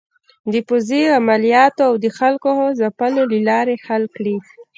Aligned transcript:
د 0.53 0.55
پوځې 0.67 1.01
عملیاتو 1.17 1.81
او 1.89 1.93
د 2.03 2.05
خلکو 2.17 2.49
د 2.69 2.69
ځپلو 2.79 3.23
له 3.31 3.39
لارې 3.49 3.75
حل 3.85 4.03
کړي. 4.15 4.37